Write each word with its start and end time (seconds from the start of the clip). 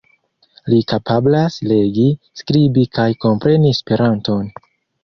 Li 0.73 0.79
kapablas 0.91 1.59
legi, 1.73 2.07
skribi 2.43 2.87
kaj 2.99 3.09
kompreni 3.27 3.77
Esperanton. 3.79 4.53